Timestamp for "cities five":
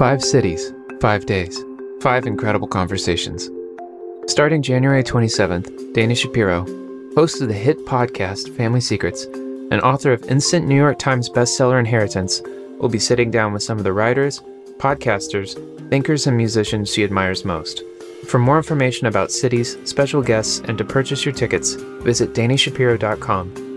0.24-1.26